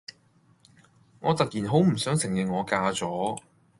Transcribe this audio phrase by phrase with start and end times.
[1.19, 3.39] 我突然好唔想承認我嫁咗